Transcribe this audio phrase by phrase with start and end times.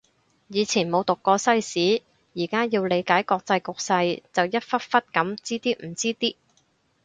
[0.47, 2.01] 以前冇讀過西史，
[2.33, 6.35] 而家要理解國際局勢就一忽忽噉知啲唔知啲